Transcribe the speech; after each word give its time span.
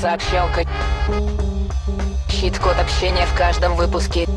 Сообщалка. 0.00 0.62
Щит-код 2.30 2.76
общения 2.78 3.26
в 3.26 3.36
каждом 3.36 3.74
выпуске. 3.74 4.28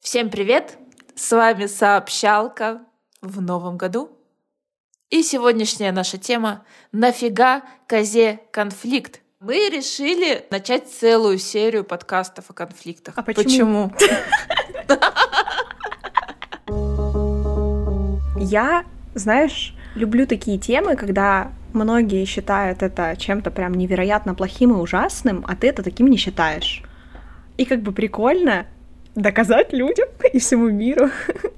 Всем 0.00 0.30
привет! 0.30 0.78
С 1.14 1.32
вами 1.32 1.66
Сообщалка 1.66 2.80
в 3.20 3.42
новом 3.42 3.76
году. 3.76 4.16
И 5.10 5.22
сегодняшняя 5.22 5.92
наша 5.92 6.16
тема 6.16 6.64
«Нафига 6.92 7.60
козе 7.86 8.40
конфликт?» 8.52 9.20
Мы 9.40 9.68
решили 9.68 10.46
начать 10.50 10.90
целую 10.90 11.36
серию 11.36 11.84
подкастов 11.84 12.48
о 12.48 12.54
конфликтах. 12.54 13.18
А 13.18 13.22
почему? 13.22 13.92
Я, 18.38 18.86
знаешь, 19.14 19.74
люблю 19.94 20.26
такие 20.26 20.56
темы, 20.56 20.96
когда 20.96 21.52
многие 21.74 22.24
считают 22.24 22.82
это 22.82 23.14
чем-то 23.16 23.50
прям 23.50 23.74
невероятно 23.74 24.34
плохим 24.34 24.72
и 24.72 24.74
ужасным, 24.74 25.44
а 25.48 25.56
ты 25.56 25.68
это 25.68 25.82
таким 25.82 26.06
не 26.06 26.16
считаешь. 26.16 26.82
И 27.56 27.64
как 27.64 27.82
бы 27.82 27.92
прикольно 27.92 28.66
доказать 29.14 29.72
людям 29.72 30.08
и 30.32 30.38
всему 30.38 30.70
миру. 30.70 31.10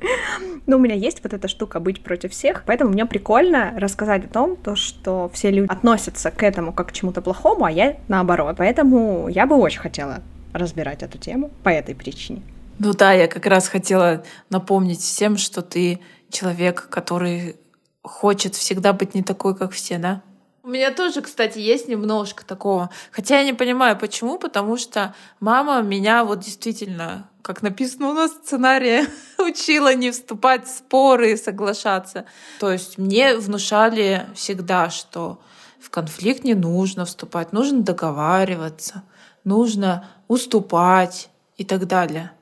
Но 0.66 0.76
у 0.76 0.80
меня 0.80 0.94
есть 0.94 1.22
вот 1.22 1.32
эта 1.32 1.46
штука 1.46 1.78
быть 1.78 2.02
против 2.02 2.32
всех, 2.32 2.64
поэтому 2.66 2.90
мне 2.90 3.06
прикольно 3.06 3.74
рассказать 3.76 4.24
о 4.24 4.28
том, 4.28 4.56
то, 4.56 4.76
что 4.76 5.30
все 5.32 5.50
люди 5.50 5.70
относятся 5.70 6.30
к 6.30 6.42
этому 6.42 6.72
как 6.72 6.88
к 6.88 6.92
чему-то 6.92 7.20
плохому, 7.20 7.64
а 7.64 7.70
я 7.70 7.96
наоборот. 8.08 8.56
Поэтому 8.58 9.28
я 9.28 9.46
бы 9.46 9.56
очень 9.56 9.80
хотела 9.80 10.22
разбирать 10.52 11.02
эту 11.02 11.18
тему 11.18 11.50
по 11.62 11.68
этой 11.68 11.94
причине. 11.94 12.42
Ну 12.78 12.92
да, 12.92 13.12
я 13.12 13.28
как 13.28 13.46
раз 13.46 13.68
хотела 13.68 14.24
напомнить 14.50 15.00
всем, 15.00 15.36
что 15.36 15.62
ты 15.62 16.00
человек, 16.30 16.88
который 16.90 17.56
хочет 18.04 18.54
всегда 18.54 18.92
быть 18.92 19.14
не 19.14 19.22
такой, 19.22 19.56
как 19.56 19.72
все, 19.72 19.98
да? 19.98 20.22
У 20.62 20.68
меня 20.68 20.92
тоже, 20.92 21.20
кстати, 21.20 21.58
есть 21.58 21.88
немножко 21.88 22.44
такого. 22.44 22.88
Хотя 23.10 23.38
я 23.38 23.44
не 23.44 23.52
понимаю, 23.52 23.98
почему, 23.98 24.38
потому 24.38 24.78
что 24.78 25.14
мама 25.40 25.82
меня 25.82 26.24
вот 26.24 26.40
действительно, 26.40 27.28
как 27.42 27.60
написано 27.60 28.08
у 28.08 28.12
нас 28.14 28.30
в 28.30 28.44
сценарии, 28.44 29.04
учила 29.38 29.94
не 29.94 30.10
вступать 30.10 30.66
в 30.66 30.70
споры 30.70 31.32
и 31.32 31.36
соглашаться. 31.36 32.24
То 32.60 32.72
есть 32.72 32.96
мне 32.96 33.36
внушали 33.36 34.26
всегда, 34.34 34.88
что 34.88 35.38
в 35.80 35.90
конфликт 35.90 36.44
не 36.44 36.54
нужно 36.54 37.04
вступать, 37.04 37.52
нужно 37.52 37.82
договариваться, 37.82 39.02
нужно 39.44 40.08
уступать 40.28 41.28
и 41.58 41.64
так 41.64 41.86
далее. 41.86 42.32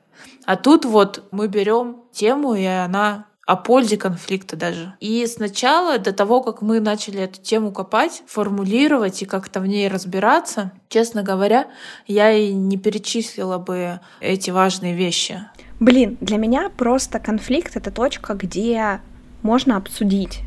А 0.45 0.55
тут 0.55 0.85
вот 0.85 1.27
мы 1.31 1.47
берем 1.47 2.03
тему, 2.13 2.53
и 2.55 2.63
она 2.63 3.25
о 3.45 3.57
пользе 3.57 3.97
конфликта 3.97 4.55
даже. 4.55 4.93
И 5.01 5.25
сначала, 5.27 5.97
до 5.97 6.13
того, 6.13 6.41
как 6.41 6.61
мы 6.61 6.79
начали 6.79 7.19
эту 7.21 7.41
тему 7.41 7.71
копать, 7.71 8.23
формулировать 8.25 9.21
и 9.21 9.25
как-то 9.25 9.59
в 9.59 9.67
ней 9.67 9.89
разбираться, 9.89 10.71
честно 10.87 11.23
говоря, 11.23 11.67
я 12.07 12.31
и 12.31 12.53
не 12.53 12.77
перечислила 12.77 13.57
бы 13.57 13.99
эти 14.21 14.49
важные 14.49 14.95
вещи. 14.95 15.41
Блин, 15.79 16.17
для 16.21 16.37
меня 16.37 16.69
просто 16.69 17.19
конфликт— 17.19 17.71
это 17.75 17.91
точка, 17.91 18.33
где 18.35 19.01
можно 19.41 19.75
обсудить. 19.75 20.41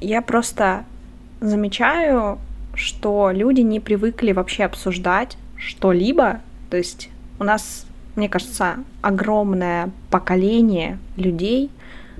Я 0.00 0.20
просто 0.20 0.84
замечаю, 1.40 2.38
что 2.74 3.30
люди 3.30 3.62
не 3.62 3.80
привыкли 3.80 4.32
вообще 4.32 4.64
обсуждать 4.64 5.38
что-либо. 5.56 6.40
То 6.68 6.76
есть 6.76 7.08
у 7.38 7.44
нас, 7.44 7.86
мне 8.16 8.28
кажется, 8.28 8.84
огромное 9.00 9.90
поколение 10.10 10.98
людей— 11.16 11.70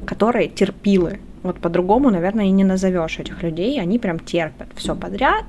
которые 0.07 0.49
терпилы. 0.49 1.21
Вот 1.43 1.61
по-другому, 1.61 2.11
наверное, 2.11 2.47
и 2.47 2.51
не 2.51 2.65
назовешь 2.65 3.19
этих 3.19 3.43
людей. 3.43 3.81
Они 3.81 3.99
прям 3.99 4.19
терпят 4.19 4.69
все 4.77 4.95
подряд. 4.95 5.45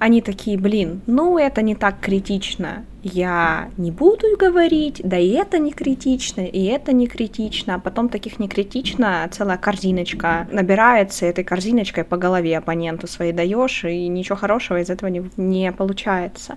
Они 0.00 0.22
такие, 0.22 0.56
блин, 0.58 1.02
ну 1.06 1.36
это 1.36 1.60
не 1.60 1.74
так 1.74 2.00
критично. 2.00 2.86
Я 3.02 3.68
не 3.76 3.90
буду 3.90 4.34
говорить, 4.38 5.02
да 5.04 5.18
и 5.18 5.28
это 5.28 5.58
не 5.58 5.72
критично, 5.72 6.40
и 6.40 6.64
это 6.64 6.94
не 6.94 7.06
критично. 7.06 7.74
А 7.74 7.78
потом 7.78 8.08
таких 8.08 8.38
не 8.38 8.48
критично 8.48 9.28
целая 9.30 9.58
корзиночка 9.58 10.48
набирается, 10.50 11.26
этой 11.26 11.44
корзиночкой 11.44 12.04
по 12.04 12.16
голове 12.16 12.56
оппоненту 12.56 13.06
своей 13.06 13.32
даешь, 13.32 13.84
и 13.84 14.08
ничего 14.08 14.36
хорошего 14.36 14.80
из 14.80 14.88
этого 14.88 15.10
не, 15.10 15.22
не 15.36 15.70
получается. 15.70 16.56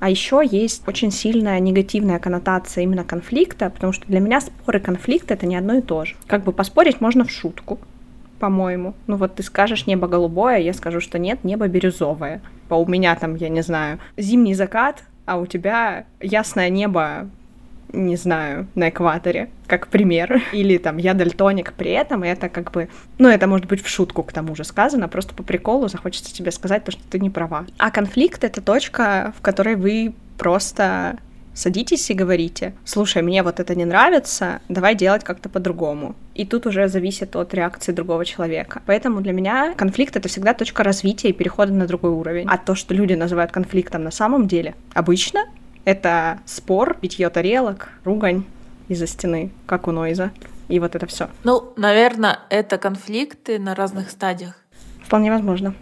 А 0.00 0.10
еще 0.10 0.42
есть 0.44 0.82
очень 0.88 1.12
сильная 1.12 1.60
негативная 1.60 2.18
коннотация 2.18 2.82
именно 2.82 3.04
конфликта, 3.04 3.70
потому 3.70 3.92
что 3.92 4.04
для 4.08 4.18
меня 4.18 4.40
споры 4.40 4.80
и 4.80 4.82
конфликт 4.82 5.30
это 5.30 5.46
не 5.46 5.54
одно 5.54 5.74
и 5.74 5.80
то 5.80 6.04
же. 6.04 6.16
Как 6.26 6.42
бы 6.42 6.50
поспорить 6.50 7.00
можно 7.00 7.24
в 7.24 7.30
шутку, 7.30 7.78
по-моему. 8.40 8.94
Ну 9.06 9.16
вот 9.16 9.36
ты 9.36 9.44
скажешь 9.44 9.86
небо 9.86 10.08
голубое, 10.08 10.58
я 10.58 10.72
скажу, 10.72 11.00
что 11.00 11.18
нет, 11.18 11.44
небо 11.44 11.68
бирюзовое. 11.68 12.40
А 12.68 12.76
у 12.76 12.86
меня 12.86 13.14
там, 13.14 13.36
я 13.36 13.48
не 13.48 13.62
знаю, 13.62 14.00
зимний 14.16 14.54
закат, 14.54 15.04
а 15.26 15.36
у 15.36 15.46
тебя 15.46 16.06
ясное 16.20 16.70
небо 16.70 17.28
не 17.92 18.16
знаю, 18.16 18.68
на 18.74 18.88
экваторе, 18.88 19.50
как 19.66 19.88
пример. 19.88 20.42
Или 20.52 20.78
там 20.78 20.96
я 20.96 21.14
дальтоник 21.14 21.72
при 21.74 21.90
этом, 21.90 22.22
это 22.22 22.48
как 22.48 22.70
бы... 22.70 22.88
Ну, 23.18 23.28
это 23.28 23.46
может 23.46 23.66
быть 23.66 23.82
в 23.82 23.88
шутку 23.88 24.22
к 24.22 24.32
тому 24.32 24.54
же 24.54 24.64
сказано, 24.64 25.08
просто 25.08 25.34
по 25.34 25.42
приколу 25.42 25.88
захочется 25.88 26.34
тебе 26.34 26.50
сказать 26.50 26.84
то, 26.84 26.92
что 26.92 27.02
ты 27.10 27.18
не 27.18 27.30
права. 27.30 27.66
А 27.78 27.90
конфликт— 27.90 28.44
это 28.44 28.60
точка, 28.60 29.34
в 29.36 29.42
которой 29.42 29.76
вы 29.76 30.14
просто 30.38 31.18
садитесь 31.54 32.10
и 32.10 32.14
говорите, 32.14 32.74
слушай, 32.84 33.22
мне 33.22 33.42
вот 33.42 33.60
это 33.60 33.74
не 33.74 33.84
нравится, 33.84 34.60
давай 34.68 34.94
делать 34.94 35.24
как-то 35.24 35.48
по-другому. 35.48 36.14
И 36.34 36.44
тут 36.44 36.66
уже 36.66 36.88
зависит 36.88 37.36
от 37.36 37.52
реакции 37.54 37.92
другого 37.92 38.24
человека. 38.24 38.82
Поэтому 38.86 39.20
для 39.20 39.32
меня 39.32 39.74
конфликт— 39.74 40.16
это 40.16 40.28
всегда 40.28 40.54
точка 40.54 40.82
развития 40.82 41.30
и 41.30 41.32
перехода 41.32 41.72
на 41.72 41.86
другой 41.86 42.10
уровень. 42.10 42.46
А 42.48 42.56
то, 42.58 42.74
что 42.74 42.94
люди 42.94 43.14
называют 43.14 43.52
конфликтом 43.52 44.04
на 44.04 44.10
самом 44.10 44.48
деле, 44.48 44.74
обычно 44.94 45.40
это 45.84 46.40
спор, 46.46 46.96
питье 47.00 47.28
тарелок, 47.30 47.88
ругань 48.04 48.44
из-за 48.88 49.06
стены, 49.06 49.50
как 49.66 49.88
у 49.88 49.92
Нойза. 49.92 50.30
И 50.68 50.78
вот 50.78 50.94
это 50.94 51.06
все. 51.06 51.28
Ну, 51.42 51.72
наверное, 51.76 52.38
это 52.48 52.78
конфликты 52.78 53.58
на 53.58 53.74
разных 53.74 54.10
стадиях. 54.10 54.54
Вполне 55.04 55.30
возможно. 55.30 55.74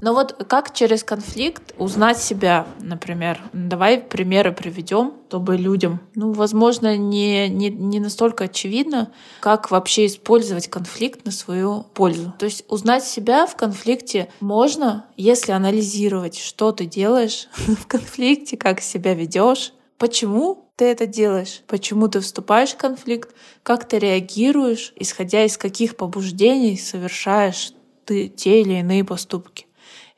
Но 0.00 0.14
вот 0.14 0.44
как 0.48 0.72
через 0.74 1.04
конфликт 1.04 1.74
узнать 1.78 2.18
себя, 2.18 2.66
например? 2.80 3.40
Давай 3.52 3.98
примеры 3.98 4.52
приведем, 4.52 5.12
чтобы 5.28 5.56
людям, 5.56 6.00
ну, 6.14 6.32
возможно, 6.32 6.96
не, 6.96 7.48
не, 7.48 7.70
не 7.70 8.00
настолько 8.00 8.44
очевидно, 8.44 9.12
как 9.40 9.70
вообще 9.70 10.06
использовать 10.06 10.68
конфликт 10.68 11.24
на 11.24 11.30
свою 11.30 11.84
пользу. 11.94 12.34
То 12.38 12.46
есть 12.46 12.64
узнать 12.68 13.04
себя 13.04 13.46
в 13.46 13.56
конфликте 13.56 14.28
можно, 14.40 15.06
если 15.16 15.52
анализировать, 15.52 16.38
что 16.38 16.72
ты 16.72 16.86
делаешь 16.86 17.48
в 17.54 17.86
конфликте, 17.86 18.56
как 18.56 18.80
себя 18.80 19.14
ведешь, 19.14 19.72
почему 19.98 20.70
ты 20.76 20.86
это 20.86 21.06
делаешь, 21.06 21.62
почему 21.66 22.08
ты 22.08 22.20
вступаешь 22.20 22.70
в 22.70 22.76
конфликт, 22.76 23.34
как 23.62 23.86
ты 23.86 23.98
реагируешь, 23.98 24.94
исходя 24.96 25.44
из 25.44 25.58
каких 25.58 25.96
побуждений 25.96 26.78
совершаешь 26.78 27.72
ты 28.06 28.28
те 28.28 28.62
или 28.62 28.80
иные 28.80 29.04
поступки. 29.04 29.66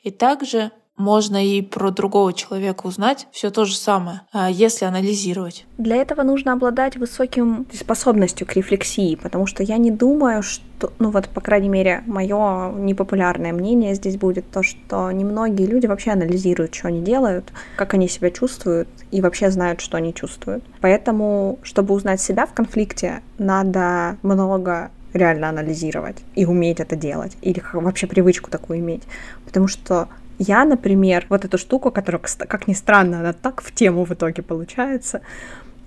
И 0.03 0.11
также 0.11 0.73
можно 0.97 1.45
и 1.45 1.63
про 1.63 1.91
другого 1.91 2.33
человека 2.33 2.87
узнать 2.87 3.27
все 3.33 3.51
то 3.51 3.65
же 3.65 3.77
самое, 3.77 4.23
а, 4.33 4.51
если 4.51 4.85
анализировать. 4.85 5.67
Для 5.79 5.97
этого 5.97 6.23
нужно 6.23 6.53
обладать 6.53 6.97
высоким 6.97 7.67
способностью 7.73 8.47
к 8.47 8.55
рефлексии, 8.55 9.17
потому 9.17 9.47
что 9.47 9.63
я 9.63 9.79
не 9.79 9.91
думаю, 9.91 10.43
что, 10.43 10.93
ну 10.99 11.11
вот, 11.11 11.29
по 11.29 11.41
крайней 11.41 11.71
мере, 11.71 12.05
мое 12.07 12.73
непопулярное 12.73 13.53
мнение 13.53 13.95
здесь 13.95 14.17
будет 14.17 14.51
то, 14.51 14.63
что 14.63 15.11
немногие 15.11 15.67
люди 15.67 15.87
вообще 15.87 16.11
анализируют, 16.11 16.75
что 16.75 16.89
они 16.89 17.01
делают, 17.01 17.53
как 17.77 17.95
они 17.95 18.09
себя 18.09 18.31
чувствуют 18.31 18.89
и 19.11 19.21
вообще 19.21 19.51
знают, 19.51 19.81
что 19.81 19.97
они 19.97 20.13
чувствуют. 20.13 20.63
Поэтому, 20.81 21.59
чтобы 21.63 21.95
узнать 21.95 22.21
себя 22.21 22.47
в 22.47 22.53
конфликте, 22.53 23.23
надо 23.39 24.19
много 24.23 24.91
реально 25.13 25.49
анализировать 25.49 26.17
и 26.35 26.47
уметь 26.47 26.81
это 26.81 26.97
делать, 26.97 27.37
или 27.43 27.63
вообще 27.73 28.07
привычку 28.07 28.51
такую 28.51 28.79
иметь. 28.81 29.03
Потому 29.45 29.69
что 29.69 30.09
я, 30.39 30.65
например, 30.65 31.27
вот 31.29 31.45
эту 31.45 31.59
штуку, 31.59 31.91
которая, 31.91 32.23
как 32.49 32.67
ни 32.67 32.73
странно, 32.73 33.21
она 33.21 33.33
так 33.33 33.63
в 33.63 33.73
тему 33.73 34.05
в 34.05 34.13
итоге 34.13 34.43
получается, 34.43 35.21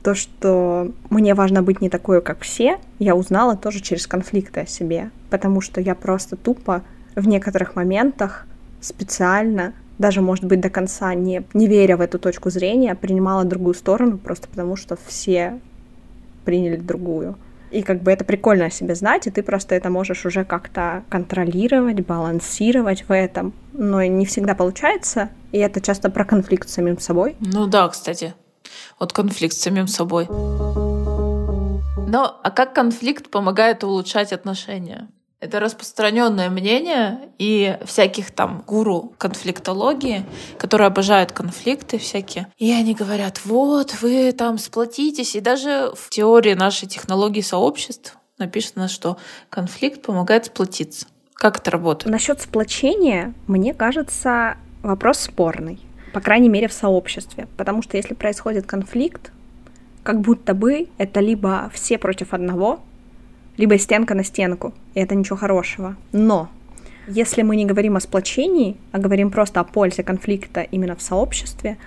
то, 0.03 0.13
что 0.13 0.91
мне 1.09 1.33
важно 1.33 1.63
быть 1.63 1.81
не 1.81 1.89
такой, 1.89 2.21
как 2.21 2.41
все, 2.41 2.77
я 2.99 3.15
узнала 3.15 3.57
тоже 3.57 3.79
через 3.81 4.05
конфликты 4.05 4.61
о 4.61 4.65
себе, 4.67 5.09
потому 5.31 5.61
что 5.61 5.81
я 5.81 5.95
просто 5.95 6.35
тупо 6.35 6.83
в 7.15 7.27
некоторых 7.27 7.75
моментах 7.75 8.45
специально, 8.81 9.73
даже, 9.97 10.21
может 10.21 10.45
быть, 10.45 10.61
до 10.61 10.69
конца 10.69 11.13
не, 11.15 11.43
не 11.53 11.67
веря 11.67 11.97
в 11.97 12.01
эту 12.01 12.19
точку 12.19 12.49
зрения, 12.49 12.93
принимала 12.93 13.45
другую 13.45 13.73
сторону, 13.73 14.17
просто 14.17 14.47
потому 14.47 14.75
что 14.75 14.97
все 15.07 15.59
приняли 16.43 16.75
другую. 16.75 17.35
И 17.75 17.81
как 17.81 18.03
бы 18.03 18.11
это 18.11 18.23
прикольно 18.23 18.67
о 18.67 18.69
себе 18.69 18.95
знать, 18.95 19.27
и 19.27 19.31
ты 19.31 19.43
просто 19.43 19.75
это 19.75 19.89
можешь 19.89 20.25
уже 20.25 20.45
как-то 20.45 21.03
контролировать, 21.09 22.05
балансировать 22.05 23.09
в 23.09 23.13
этом. 23.13 23.53
Но 23.73 24.01
не 24.01 24.25
всегда 24.25 24.55
получается, 24.55 25.29
и 25.51 25.57
это 25.57 25.81
часто 25.81 26.09
про 26.09 26.23
конфликт 26.23 26.69
с 26.69 26.71
самим 26.71 26.97
собой. 26.99 27.35
Ну 27.41 27.67
да, 27.67 27.89
кстати. 27.89 28.33
Вот 28.97 29.11
конфликт 29.11 29.53
с 29.53 29.59
самим 29.59 29.87
собой. 29.87 30.27
Но 30.29 31.81
а 32.41 32.49
как 32.49 32.73
конфликт 32.73 33.29
помогает 33.29 33.83
улучшать 33.83 34.31
отношения? 34.31 35.09
Это 35.45 35.59
распространенное 35.59 36.49
мнение 36.49 37.29
и 37.37 37.77
всяких 37.85 38.31
там 38.31 38.63
гуру 38.65 39.13
конфликтологии, 39.19 40.25
которые 40.57 40.87
обожают 40.87 41.31
конфликты 41.31 41.99
всякие. 41.99 42.47
И 42.57 42.71
они 42.71 42.95
говорят, 42.95 43.41
вот, 43.45 44.01
вы 44.01 44.31
там 44.31 44.57
сплотитесь. 44.57 45.35
И 45.35 45.41
даже 45.41 45.91
в 45.95 46.09
теории 46.09 46.55
нашей 46.55 46.87
технологии 46.87 47.41
сообществ 47.41 48.17
написано, 48.39 48.87
что 48.87 49.17
конфликт 49.49 50.01
помогает 50.01 50.45
сплотиться. 50.45 51.05
Как 51.35 51.59
это 51.59 51.69
работает? 51.69 52.11
Насчет 52.11 52.41
сплочения, 52.41 53.35
мне 53.45 53.75
кажется, 53.75 54.57
вопрос 54.81 55.19
спорный. 55.19 55.79
По 56.11 56.21
крайней 56.21 56.49
мере, 56.49 56.67
в 56.67 56.73
сообществе. 56.73 57.47
Потому 57.55 57.83
что 57.83 57.97
если 57.97 58.15
происходит 58.15 58.65
конфликт, 58.65 59.31
как 60.01 60.21
будто 60.21 60.55
бы 60.55 60.87
это 60.97 61.19
либо 61.19 61.69
все 61.71 61.99
против 61.99 62.33
одного, 62.33 62.79
либо 63.57 63.77
стенка 63.77 64.15
на 64.15 64.23
стенку, 64.23 64.73
и 64.93 64.99
это 64.99 65.15
ничего 65.15 65.37
хорошего. 65.37 65.95
Но 66.11 66.49
если 67.07 67.43
мы 67.43 67.55
не 67.55 67.65
говорим 67.65 67.95
о 67.95 67.99
сплочении, 67.99 68.77
а 68.91 68.97
говорим 68.97 69.31
просто 69.31 69.59
о 69.59 69.63
пользе 69.63 70.03
конфликта 70.03 70.61
именно 70.61 70.95
в 70.95 71.01
сообществе, 71.01 71.77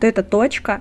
то 0.00 0.06
это 0.06 0.22
точка 0.22 0.80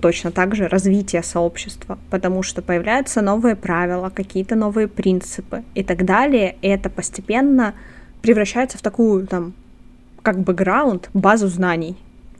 точно 0.00 0.30
так 0.30 0.54
же 0.54 0.68
развития 0.68 1.22
сообщества, 1.22 1.98
потому 2.10 2.42
что 2.42 2.62
появляются 2.62 3.22
новые 3.22 3.56
правила, 3.56 4.10
какие-то 4.10 4.54
новые 4.54 4.88
принципы 4.88 5.64
и 5.74 5.82
так 5.82 6.04
далее, 6.04 6.56
и 6.62 6.68
это 6.68 6.90
постепенно 6.90 7.74
превращается 8.22 8.78
в 8.78 8.82
такую 8.82 9.26
там 9.26 9.54
как 10.22 10.40
бэкграунд, 10.40 11.10
базу 11.14 11.48
знаний 11.48 11.96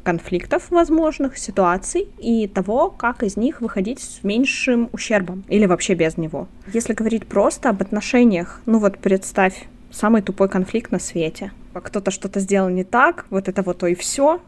конфликтов 0.06 0.70
возможных, 0.70 1.37
ситуаций 1.37 2.06
и 2.20 2.47
того, 2.47 2.91
как 2.91 3.25
из 3.25 3.37
них 3.37 3.61
выходить 3.61 3.99
с 3.99 4.23
меньшим 4.23 4.88
ущербом 4.93 5.43
или 5.49 5.67
вообще 5.67 5.94
без 5.94 6.17
него. 6.17 6.47
Если 6.73 6.94
говорить 6.94 7.26
просто 7.26 7.70
об 7.70 7.82
отношениях, 7.82 8.61
ну 8.67 8.79
вот 8.79 8.99
представь, 8.99 9.67
самый 9.91 10.23
тупой 10.23 10.49
конфликт 10.49 10.93
на 10.93 11.00
свете. 11.00 11.50
Кто-то 11.75 12.12
что-то 12.12 12.38
сделал 12.38 12.69
не 12.69 12.85
так, 12.85 13.26
вот 13.31 13.49
это 13.49 13.62
вот 13.62 13.79
то 13.79 13.88
и 13.88 13.97
все, 13.97 14.41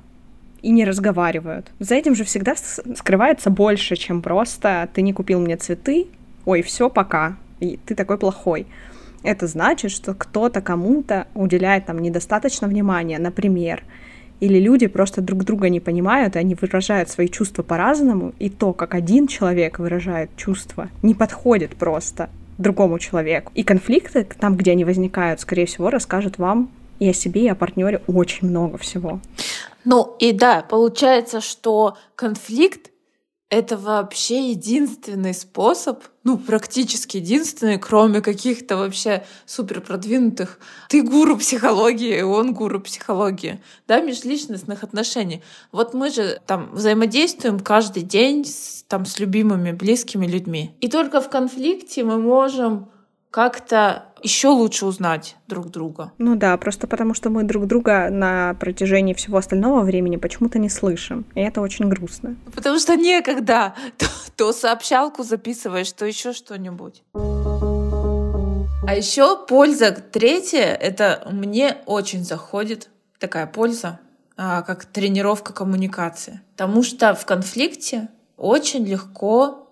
и 0.62 0.70
не 0.70 0.84
разговаривают. 0.84 1.72
За 1.80 1.96
этим 1.96 2.14
же 2.14 2.22
всегда 2.22 2.54
скрывается 2.94 3.50
больше, 3.50 3.96
чем 3.96 4.22
просто 4.22 4.88
ты 4.94 5.02
не 5.02 5.12
купил 5.12 5.40
мне 5.40 5.56
цветы, 5.56 6.06
ой, 6.44 6.62
все, 6.62 6.88
пока, 6.88 7.36
и 7.58 7.80
ты 7.84 7.96
такой 7.96 8.16
плохой. 8.16 8.68
Это 9.24 9.48
значит, 9.48 9.90
что 9.90 10.14
кто-то 10.14 10.60
кому-то 10.60 11.26
уделяет 11.34 11.86
там 11.86 11.98
недостаточно 11.98 12.68
внимания, 12.68 13.18
например, 13.18 13.82
или 14.40 14.58
люди 14.58 14.86
просто 14.86 15.20
друг 15.20 15.44
друга 15.44 15.68
не 15.68 15.80
понимают, 15.80 16.36
и 16.36 16.38
они 16.38 16.54
выражают 16.54 17.08
свои 17.08 17.28
чувства 17.28 17.62
по-разному, 17.62 18.32
и 18.38 18.50
то, 18.50 18.72
как 18.72 18.94
один 18.94 19.26
человек 19.26 19.78
выражает 19.78 20.30
чувства, 20.36 20.88
не 21.02 21.14
подходит 21.14 21.76
просто 21.76 22.30
другому 22.58 22.98
человеку. 22.98 23.52
И 23.54 23.62
конфликты, 23.62 24.26
там, 24.38 24.56
где 24.56 24.72
они 24.72 24.84
возникают, 24.84 25.40
скорее 25.40 25.66
всего, 25.66 25.90
расскажут 25.90 26.38
вам 26.38 26.70
и 26.98 27.08
о 27.08 27.12
себе, 27.12 27.44
и 27.44 27.48
о 27.48 27.54
партнере 27.54 28.02
очень 28.06 28.48
много 28.48 28.78
всего. 28.78 29.20
Ну 29.84 30.16
и 30.18 30.32
да, 30.32 30.64
получается, 30.68 31.40
что 31.40 31.96
конфликт 32.14 32.90
это 33.50 33.78
вообще 33.78 34.50
единственный 34.50 35.32
способ, 35.32 36.04
ну, 36.22 36.36
практически 36.36 37.16
единственный, 37.16 37.78
кроме 37.78 38.20
каких-то 38.20 38.76
вообще 38.76 39.24
супер 39.46 39.80
продвинутых. 39.80 40.58
Ты 40.88 41.02
гуру 41.02 41.38
психологии, 41.38 42.20
он 42.20 42.52
гуру 42.52 42.80
психологии, 42.80 43.60
да, 43.86 44.00
межличностных 44.00 44.82
отношений. 44.82 45.42
Вот 45.72 45.94
мы 45.94 46.10
же 46.10 46.40
там 46.46 46.70
взаимодействуем 46.72 47.58
каждый 47.60 48.02
день 48.02 48.44
с, 48.44 48.84
там 48.86 49.06
с 49.06 49.18
любимыми, 49.18 49.72
близкими 49.72 50.26
людьми. 50.26 50.76
И 50.80 50.88
только 50.88 51.22
в 51.22 51.30
конфликте 51.30 52.04
мы 52.04 52.18
можем 52.18 52.90
как-то 53.30 54.06
еще 54.22 54.48
лучше 54.48 54.86
узнать 54.86 55.36
друг 55.46 55.70
друга. 55.70 56.12
Ну 56.18 56.34
да, 56.34 56.56
просто 56.56 56.86
потому 56.86 57.14
что 57.14 57.30
мы 57.30 57.44
друг 57.44 57.66
друга 57.66 58.08
на 58.10 58.54
протяжении 58.54 59.14
всего 59.14 59.38
остального 59.38 59.82
времени 59.82 60.16
почему-то 60.16 60.58
не 60.58 60.68
слышим. 60.68 61.24
И 61.34 61.40
это 61.40 61.60
очень 61.60 61.88
грустно. 61.88 62.36
Потому 62.54 62.78
что 62.78 62.96
некогда. 62.96 63.74
То, 63.96 64.06
то 64.36 64.52
сообщалку 64.52 65.22
записываешь, 65.22 65.92
то 65.92 66.06
еще 66.06 66.32
что-нибудь. 66.32 67.02
А 67.14 68.94
еще 68.94 69.44
польза 69.46 69.92
третья, 69.92 70.64
это 70.64 71.28
мне 71.30 71.76
очень 71.86 72.24
заходит 72.24 72.88
такая 73.18 73.46
польза, 73.46 74.00
а, 74.36 74.62
как 74.62 74.86
тренировка 74.86 75.52
коммуникации. 75.52 76.40
Потому 76.52 76.82
что 76.82 77.14
в 77.14 77.26
конфликте 77.26 78.08
очень 78.36 78.86
легко 78.86 79.67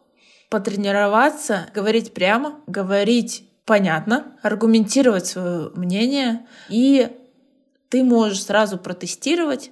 потренироваться, 0.49 1.69
говорить 1.75 2.15
прямо, 2.15 2.61
говорить 2.67 3.45
понятно, 3.65 4.37
аргументировать 4.43 5.27
свое 5.27 5.71
мнение, 5.75 6.47
и 6.69 7.09
ты 7.89 8.03
можешь 8.03 8.45
сразу 8.45 8.79
протестировать, 8.79 9.71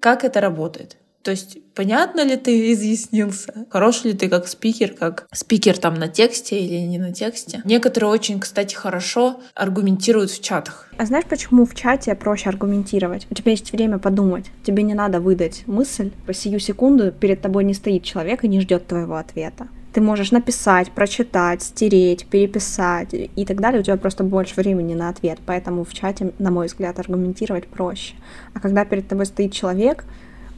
как 0.00 0.24
это 0.24 0.40
работает. 0.40 0.96
То 1.22 1.30
есть, 1.30 1.58
понятно 1.74 2.24
ли 2.24 2.36
ты 2.36 2.72
изъяснился? 2.72 3.66
Хороший 3.70 4.10
ли 4.10 4.18
ты 4.18 4.28
как 4.28 4.48
спикер, 4.48 4.92
как 4.92 5.28
спикер 5.32 5.78
там 5.78 5.94
на 5.94 6.08
тексте 6.08 6.58
или 6.58 6.80
не 6.80 6.98
на 6.98 7.12
тексте? 7.12 7.62
Некоторые 7.64 8.10
очень, 8.10 8.40
кстати, 8.40 8.74
хорошо 8.74 9.40
аргументируют 9.54 10.32
в 10.32 10.42
чатах. 10.42 10.88
А 10.98 11.06
знаешь, 11.06 11.26
почему 11.26 11.64
в 11.64 11.74
чате 11.74 12.14
проще 12.16 12.48
аргументировать? 12.48 13.26
У 13.30 13.34
тебя 13.34 13.52
есть 13.52 13.70
время 13.72 13.98
подумать. 13.98 14.46
Тебе 14.64 14.82
не 14.82 14.94
надо 14.94 15.20
выдать 15.20 15.62
мысль. 15.66 16.10
По 16.26 16.34
сию 16.34 16.58
секунду 16.58 17.12
перед 17.12 17.40
тобой 17.40 17.62
не 17.64 17.74
стоит 17.74 18.02
человек 18.02 18.42
и 18.42 18.48
не 18.48 18.60
ждет 18.60 18.88
твоего 18.88 19.16
ответа. 19.16 19.68
Ты 19.92 20.00
можешь 20.00 20.30
написать, 20.30 20.90
прочитать, 20.90 21.62
стереть, 21.62 22.26
переписать 22.26 23.12
и 23.12 23.44
так 23.44 23.60
далее. 23.60 23.80
У 23.80 23.84
тебя 23.84 23.96
просто 23.96 24.24
больше 24.24 24.54
времени 24.56 24.94
на 24.94 25.10
ответ. 25.10 25.38
Поэтому 25.44 25.84
в 25.84 25.92
чате, 25.92 26.32
на 26.38 26.50
мой 26.50 26.66
взгляд, 26.66 26.98
аргументировать 26.98 27.66
проще. 27.66 28.14
А 28.54 28.60
когда 28.60 28.84
перед 28.84 29.08
тобой 29.08 29.26
стоит 29.26 29.52
человек, 29.52 30.04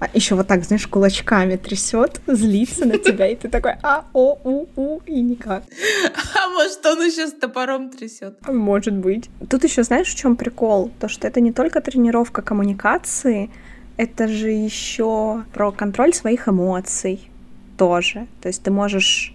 а 0.00 0.08
еще 0.12 0.34
вот 0.34 0.46
так, 0.46 0.64
знаешь, 0.64 0.86
кулачками 0.86 1.56
трясет, 1.56 2.20
злится 2.26 2.84
на 2.84 2.98
тебя, 2.98 3.26
и 3.28 3.36
ты 3.36 3.48
такой 3.48 3.72
а, 3.82 4.04
о, 4.12 4.38
у, 4.44 4.66
у, 4.76 5.00
и 5.06 5.20
никак. 5.20 5.62
А 6.34 6.48
может, 6.50 6.84
он 6.84 7.02
еще 7.02 7.26
с 7.26 7.32
топором 7.32 7.90
трясет? 7.90 8.46
Может 8.46 8.94
быть. 8.94 9.30
Тут 9.48 9.64
еще 9.64 9.82
знаешь, 9.82 10.08
в 10.08 10.16
чем 10.16 10.36
прикол? 10.36 10.90
То, 11.00 11.08
что 11.08 11.26
это 11.26 11.40
не 11.40 11.52
только 11.52 11.80
тренировка 11.80 12.42
коммуникации, 12.42 13.50
это 13.96 14.28
же 14.28 14.50
еще 14.50 15.44
про 15.52 15.70
контроль 15.72 16.12
своих 16.12 16.48
эмоций 16.48 17.30
тоже. 17.76 18.26
То 18.40 18.48
есть 18.48 18.62
ты 18.62 18.70
можешь 18.70 19.34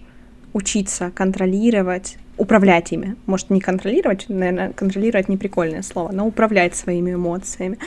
учиться 0.52 1.10
контролировать, 1.14 2.18
управлять 2.36 2.92
ими. 2.92 3.16
Может, 3.26 3.50
не 3.50 3.60
контролировать, 3.60 4.26
наверное, 4.28 4.72
контролировать 4.72 5.28
не 5.28 5.36
прикольное 5.36 5.82
слово, 5.82 6.12
но 6.12 6.26
управлять 6.26 6.74
своими 6.74 7.14
эмоциями. 7.14 7.78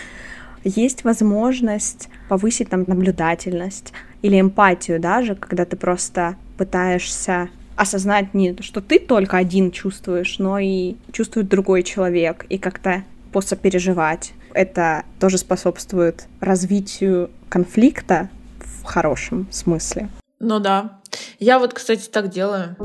Есть 0.63 1.03
возможность 1.03 2.09
повысить 2.29 2.69
там 2.69 2.85
наблюдательность 2.87 3.91
или 4.21 4.39
эмпатию 4.39 4.99
даже, 4.99 5.35
когда 5.35 5.65
ты 5.65 5.75
просто 5.75 6.35
пытаешься 6.57 7.49
осознать 7.75 8.33
не 8.33 8.55
что 8.61 8.81
ты 8.81 8.99
только 8.99 9.37
один 9.37 9.71
чувствуешь, 9.71 10.37
но 10.39 10.59
и 10.59 10.95
чувствует 11.11 11.49
другой 11.49 11.83
человек, 11.83 12.45
и 12.47 12.57
как-то 12.57 13.03
посопереживать. 13.31 14.33
Это 14.53 15.03
тоже 15.19 15.37
способствует 15.37 16.27
развитию 16.39 17.31
конфликта 17.49 18.29
в 18.59 18.83
хорошем 18.83 19.47
смысле. 19.49 20.09
Ну 20.43 20.59
да. 20.59 20.99
Я 21.39 21.57
вот, 21.57 21.73
кстати, 21.73 22.09
так 22.09 22.29
делаю. 22.29 22.75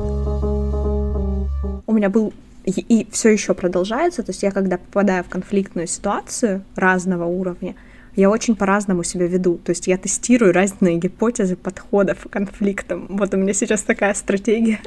У 1.85 1.91
меня 1.91 2.09
был 2.09 2.33
и, 2.65 3.05
все 3.11 3.29
еще 3.29 3.53
продолжается. 3.53 4.23
То 4.23 4.29
есть 4.31 4.43
я, 4.43 4.51
когда 4.51 4.77
попадаю 4.77 5.23
в 5.23 5.29
конфликтную 5.29 5.87
ситуацию 5.87 6.63
разного 6.75 7.25
уровня, 7.25 7.75
я 8.15 8.29
очень 8.29 8.55
по-разному 8.55 9.03
себя 9.03 9.27
веду. 9.27 9.57
То 9.57 9.71
есть 9.71 9.87
я 9.87 9.97
тестирую 9.97 10.53
разные 10.53 10.97
гипотезы 10.97 11.57
подходов 11.57 12.19
к 12.23 12.29
конфликтам. 12.29 13.07
Вот 13.09 13.33
у 13.33 13.37
меня 13.37 13.53
сейчас 13.53 13.81
такая 13.81 14.13
стратегия. 14.13 14.79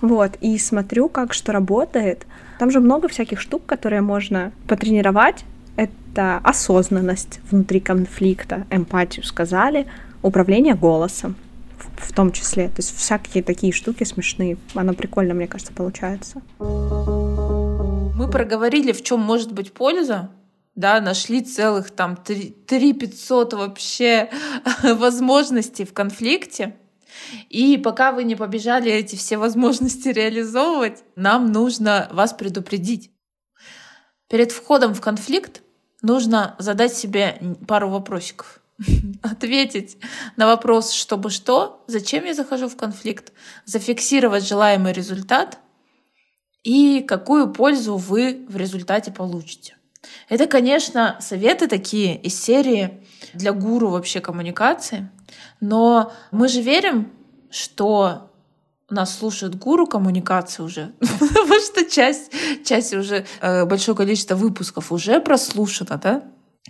Вот, 0.00 0.36
и 0.40 0.56
смотрю, 0.58 1.08
как 1.08 1.32
что 1.32 1.50
работает. 1.52 2.26
Там 2.60 2.70
же 2.70 2.78
много 2.78 3.08
всяких 3.08 3.40
штук, 3.40 3.62
которые 3.66 4.02
можно 4.02 4.52
потренировать. 4.68 5.44
Это 5.76 6.40
осознанность 6.44 7.40
внутри 7.50 7.80
конфликта, 7.80 8.66
эмпатию 8.70 9.24
сказали, 9.24 9.86
управление 10.22 10.74
голосом 10.74 11.34
в 11.96 12.12
том 12.12 12.32
числе. 12.32 12.68
То 12.68 12.78
есть 12.78 12.96
всякие 12.96 13.42
такие 13.42 13.72
штуки 13.72 14.04
смешные. 14.04 14.56
Оно 14.74 14.94
прикольно, 14.94 15.34
мне 15.34 15.46
кажется, 15.46 15.72
получается. 15.72 16.42
Мы 16.58 18.28
проговорили, 18.30 18.92
в 18.92 19.02
чем 19.02 19.20
может 19.20 19.52
быть 19.52 19.72
польза, 19.72 20.30
да, 20.74 21.00
нашли 21.00 21.40
целых 21.40 21.90
там 21.90 22.16
3, 22.16 22.50
3 22.66 22.92
500 22.92 23.52
вообще 23.54 24.30
возможностей 24.82 25.84
в 25.84 25.92
конфликте. 25.92 26.76
И 27.48 27.76
пока 27.78 28.12
вы 28.12 28.24
не 28.24 28.36
побежали 28.36 28.90
эти 28.90 29.16
все 29.16 29.38
возможности 29.38 30.08
реализовывать, 30.10 31.02
нам 31.16 31.52
нужно 31.52 32.08
вас 32.12 32.32
предупредить. 32.32 33.10
Перед 34.28 34.52
входом 34.52 34.94
в 34.94 35.00
конфликт 35.00 35.62
нужно 36.02 36.54
задать 36.58 36.94
себе 36.94 37.40
пару 37.66 37.88
вопросиков. 37.88 38.60
ответить 39.22 39.98
на 40.36 40.46
вопрос, 40.46 40.92
чтобы 40.92 41.30
что, 41.30 41.84
зачем 41.86 42.24
я 42.24 42.34
захожу 42.34 42.68
в 42.68 42.76
конфликт, 42.76 43.32
зафиксировать 43.64 44.46
желаемый 44.46 44.92
результат 44.92 45.58
и 46.62 47.00
какую 47.00 47.52
пользу 47.52 47.96
вы 47.96 48.46
в 48.48 48.56
результате 48.56 49.10
получите. 49.10 49.76
Это, 50.28 50.46
конечно, 50.46 51.16
советы 51.20 51.66
такие 51.66 52.16
из 52.16 52.40
серии 52.40 53.04
для 53.34 53.52
гуру 53.52 53.88
вообще 53.88 54.20
коммуникации, 54.20 55.10
но 55.60 56.12
мы 56.30 56.48
же 56.48 56.60
верим, 56.60 57.10
что 57.50 58.30
нас 58.90 59.18
слушают 59.18 59.56
гуру 59.56 59.86
коммуникации 59.86 60.62
уже, 60.62 60.92
потому 61.00 61.60
что 61.60 61.84
часть, 61.84 62.32
часть 62.64 62.94
уже, 62.94 63.26
э, 63.40 63.64
большое 63.64 63.96
количество 63.96 64.34
выпусков 64.34 64.92
уже 64.92 65.20
прослушано, 65.20 65.98
да? 66.02 66.22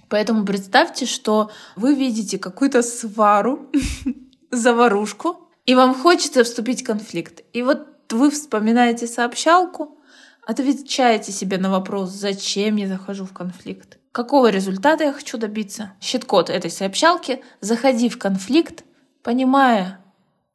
Поэтому 0.09 0.45
представьте, 0.45 1.07
что 1.07 1.51
вы 1.77 1.95
видите 1.95 2.39
какую-то 2.39 2.83
свару, 2.83 3.71
заварушку, 4.51 5.51
и 5.67 5.75
вам 5.75 5.95
хочется 5.95 6.45
вступить 6.45 6.83
в 6.83 6.87
конфликт. 6.87 7.43
И 7.53 7.63
вот 7.63 7.87
вы 8.11 8.31
вспоминаете 8.31 9.07
сообщалку, 9.07 9.99
отвечаете 10.47 11.31
себе 11.31 11.59
на 11.59 11.71
вопрос, 11.71 12.11
зачем 12.11 12.77
я 12.77 12.89
захожу 12.89 13.27
в 13.27 13.35
конфликт, 13.35 13.99
какого 14.13 14.51
результата 14.51 15.05
я 15.05 15.13
хочу 15.13 15.37
добиться. 15.37 15.93
Щит-код 16.01 16.49
этой 16.49 16.71
сообщалки 16.71 17.43
«Заходи 17.61 18.09
в 18.09 18.19
конфликт, 18.19 18.85
понимая, 19.23 20.01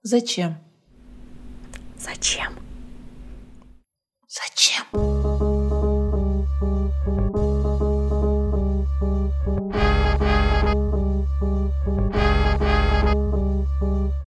зачем». 0.01 0.57
Зачем? 2.03 2.51
Зачем? 4.27 5.52